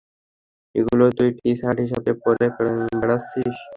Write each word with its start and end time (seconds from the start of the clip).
ওগুলো 0.75 1.05
তুই 1.17 1.29
টি-শার্ট 1.37 1.77
হিসেবে 1.83 2.11
পরে 2.23 2.45
বেড়াচ্ছিস। 2.99 3.55